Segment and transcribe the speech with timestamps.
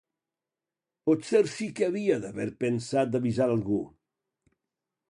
[1.09, 3.83] Potser sí que havia d'haver pensat d'avisar algú.